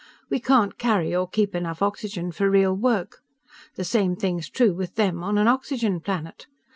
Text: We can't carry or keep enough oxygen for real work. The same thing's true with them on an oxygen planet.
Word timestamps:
We 0.31 0.39
can't 0.39 0.79
carry 0.79 1.15
or 1.15 1.29
keep 1.29 1.53
enough 1.53 1.83
oxygen 1.83 2.31
for 2.31 2.49
real 2.49 2.75
work. 2.75 3.21
The 3.75 3.83
same 3.83 4.15
thing's 4.15 4.49
true 4.49 4.73
with 4.73 4.95
them 4.95 5.23
on 5.23 5.37
an 5.37 5.47
oxygen 5.47 5.99
planet. 5.99 6.47